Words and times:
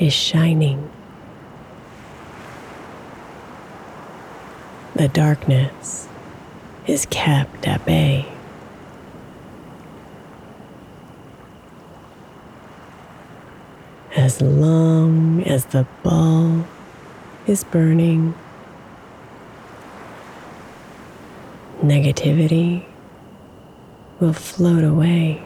is 0.00 0.14
shining, 0.14 0.90
the 4.96 5.08
darkness 5.08 6.08
is 6.86 7.06
kept 7.10 7.68
at 7.68 7.84
bay. 7.84 8.26
As 14.16 14.40
long 14.40 15.42
as 15.44 15.66
the 15.66 15.86
bulb 16.02 16.66
is 17.46 17.62
burning, 17.62 18.34
negativity 21.82 22.86
will 24.18 24.32
float 24.32 24.82
away. 24.82 25.44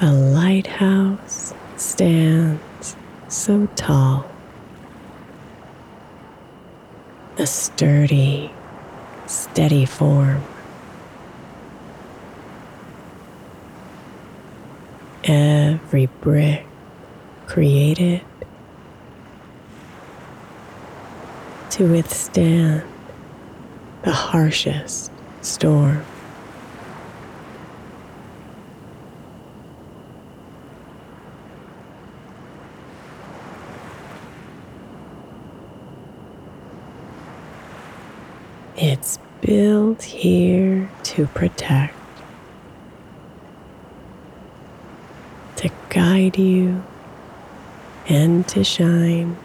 The 0.00 0.12
lighthouse 0.12 1.52
stands 1.76 2.96
so 3.26 3.66
tall, 3.74 4.30
a 7.36 7.44
sturdy, 7.44 8.52
steady 9.26 9.86
form. 9.86 10.44
Every 15.24 16.06
brick 16.06 16.64
created 17.48 18.22
to 21.70 21.90
withstand 21.90 22.84
the 24.04 24.12
harshest 24.12 25.10
storm. 25.42 26.04
It's 38.80 39.18
built 39.40 40.04
here 40.04 40.88
to 41.02 41.26
protect, 41.26 41.96
to 45.56 45.68
guide 45.88 46.38
you, 46.38 46.84
and 48.08 48.46
to 48.46 48.62
shine. 48.62 49.36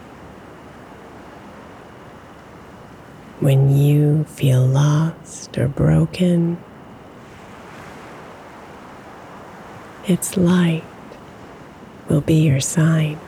When 3.40 3.76
you 3.76 4.22
feel 4.22 4.64
lost 4.64 5.58
or 5.58 5.66
broken, 5.66 6.56
its 10.06 10.36
light 10.36 10.84
will 12.08 12.20
be 12.20 12.36
your 12.36 12.60
sign. 12.60 13.18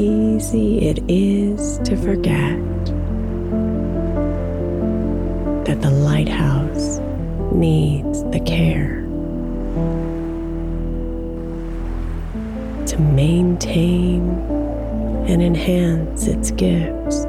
Easy 0.00 0.78
it 0.88 0.98
is 1.08 1.78
to 1.80 1.94
forget 1.94 2.56
that 5.66 5.82
the 5.82 5.90
lighthouse 5.90 7.00
needs 7.52 8.22
the 8.30 8.40
care 8.40 9.02
to 12.86 12.98
maintain 12.98 14.22
and 15.28 15.42
enhance 15.42 16.26
its 16.26 16.50
gifts. 16.50 17.26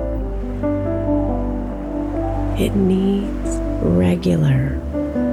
It 2.57 2.73
needs 2.75 3.59
regular 3.81 4.79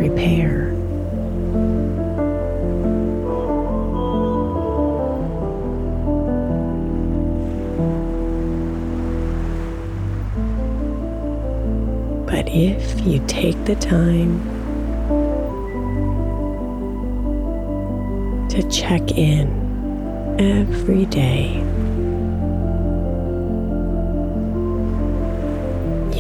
repair. 0.01 0.78
But 12.31 12.47
if 12.51 13.01
you 13.07 13.25
take 13.27 13.65
the 13.65 13.75
time 13.77 14.39
to 18.51 18.63
check 18.69 19.13
in 19.13 19.49
every 20.39 21.07
day, 21.07 21.55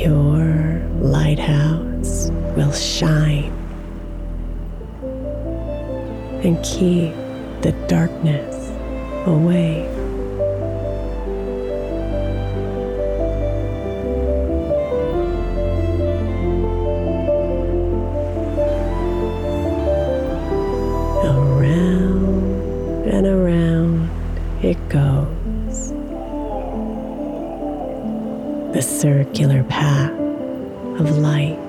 your 0.02 0.80
lighthouse 1.02 2.30
will 2.56 2.72
shine 2.72 3.52
and 6.42 6.56
keep 6.64 7.12
the 7.60 7.72
darkness 7.86 8.70
away. 9.26 9.97
Circular 28.98 29.62
path 29.62 30.10
of 30.98 31.18
light. 31.18 31.67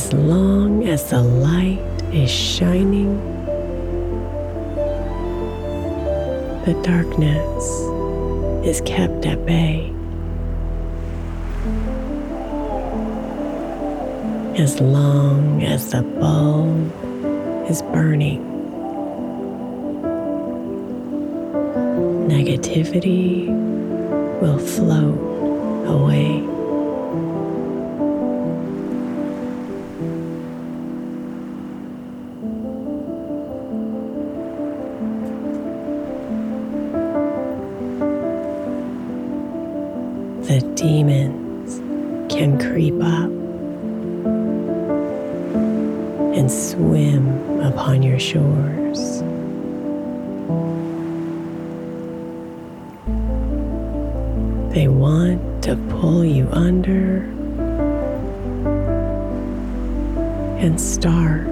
As 0.00 0.14
long 0.14 0.88
as 0.88 1.10
the 1.10 1.20
light 1.20 1.78
is 2.10 2.30
shining, 2.30 3.20
the 6.64 6.72
darkness 6.82 7.64
is 8.66 8.80
kept 8.86 9.26
at 9.26 9.44
bay. 9.44 9.92
As 14.56 14.80
long 14.80 15.62
as 15.64 15.90
the 15.90 16.00
bulb 16.00 16.90
is 17.70 17.82
burning, 17.92 18.40
negativity 22.26 23.48
will 24.40 24.58
float 24.58 25.20
away. 25.86 26.59
Swim 46.50 47.60
upon 47.60 48.02
your 48.02 48.18
shores. 48.18 49.20
They 54.74 54.88
want 54.88 55.62
to 55.64 55.76
pull 55.88 56.24
you 56.24 56.48
under 56.52 57.22
and 60.58 60.80
start 60.80 61.46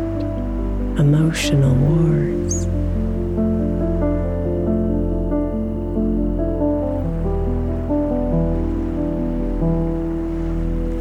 emotional 0.99 1.75
wars. 1.75 2.67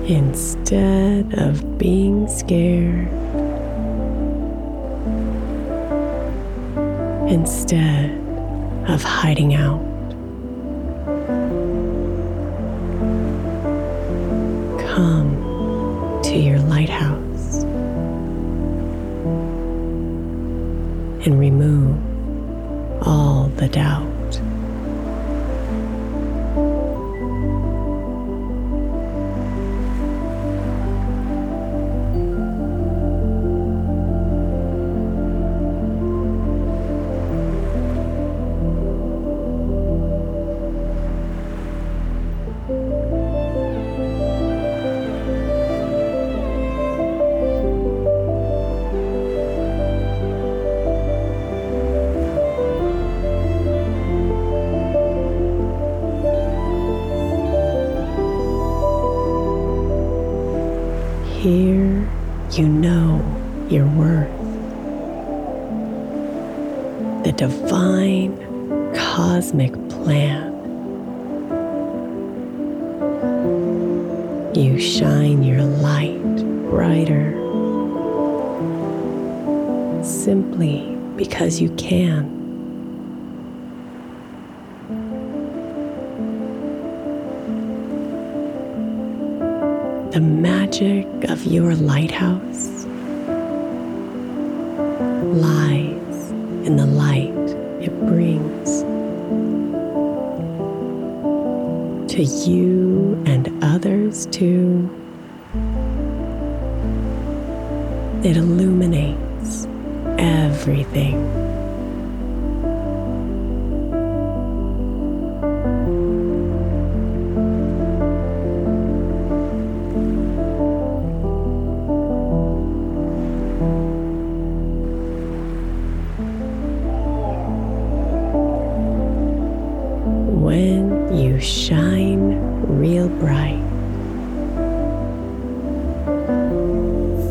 Instead 0.10 1.34
of 1.38 1.77
being 1.77 2.27
scared, 2.27 3.10
instead 7.27 8.12
of 8.88 9.03
hiding 9.03 9.53
out, 9.53 9.81
come 14.93 16.22
to 16.24 16.38
your 16.38 16.60
lighthouse 16.60 17.63
and 21.25 21.38
remove 21.38 21.98
all 23.05 23.50
the 23.57 23.67
doubt. 23.67 24.16
You 74.57 74.79
shine 74.79 75.43
your 75.43 75.61
light 75.61 76.23
brighter 76.69 77.33
simply 80.03 80.95
because 81.15 81.59
you 81.59 81.69
can. 81.75 82.35
The 90.11 90.21
magic 90.21 91.05
of 91.29 91.45
your 91.45 91.75
lighthouse 91.75 92.85
lies 95.35 96.31
in 96.65 96.77
the 96.77 96.85
light 96.85 97.33
it 97.81 97.93
brings 98.07 98.56
to 102.17 102.24
you 102.24 103.21
and 103.27 103.63
others 103.63 104.25
too. 104.27 104.89
It 108.24 108.36
illuminates 108.36 109.67
everything. 110.17 111.47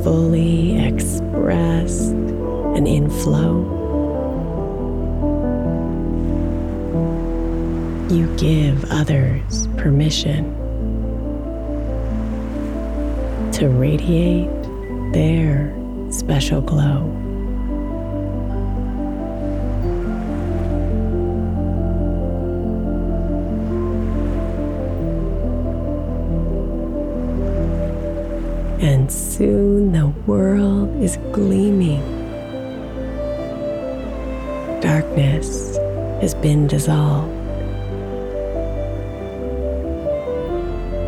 Fully 0.07 0.79
expressed 0.87 2.13
and 2.77 2.87
in 2.87 3.11
flow, 3.11 3.59
you 8.09 8.33
give 8.37 8.85
others 8.93 9.67
permission 9.77 10.45
to 13.51 13.69
radiate 13.69 14.49
their 15.13 15.77
special 16.13 16.61
glow. 16.61 17.26
The 29.93 30.09
world 30.27 31.03
is 31.03 31.17
gleaming. 31.33 32.03
Darkness 34.81 35.77
has 36.21 36.35
been 36.35 36.67
dissolved. 36.67 37.33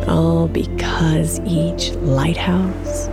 All 0.07 0.47
because 0.47 1.39
each 1.41 1.91
lighthouse 1.95 3.07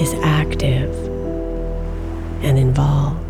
is 0.00 0.14
active 0.22 0.94
and 2.42 2.58
involved. 2.58 3.27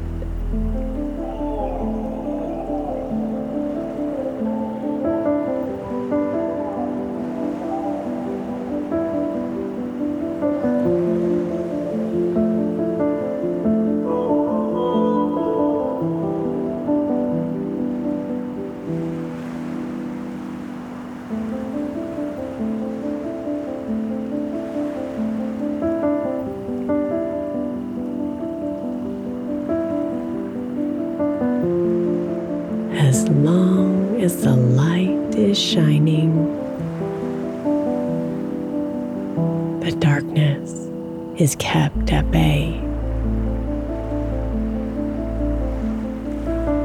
Is 41.38 41.54
kept 41.56 42.10
at 42.12 42.28
bay. 42.32 42.74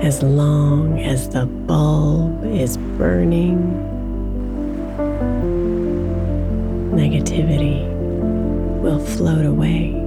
As 0.05 0.21
long 0.21 0.99
as 0.99 1.29
the 1.29 1.47
bulb 1.47 2.45
is 2.45 2.77
burning, 2.77 3.57
negativity 6.93 7.89
will 8.79 8.99
float 8.99 9.45
away. 9.45 9.99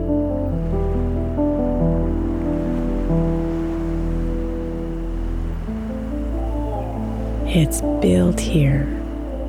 It's 7.48 7.80
built 8.00 8.38
here 8.38 8.86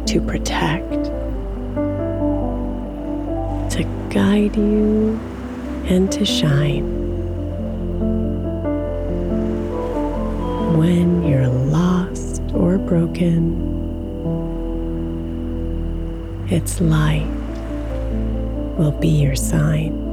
to 0.08 0.22
protect, 0.22 1.12
guide 4.17 4.55
you, 4.55 5.19
and 5.86 6.12
to 6.12 6.25
shine. 6.25 6.88
When 10.75 11.21
you're 11.21 11.47
lost 11.47 12.41
or 12.55 12.79
broken, 12.79 13.43
its 16.50 16.81
light 16.81 17.29
will 18.79 18.97
be 19.00 19.09
your 19.09 19.36
sign. 19.36 20.06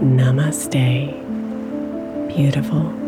Namaste, 0.00 1.10
beautiful. 2.28 3.07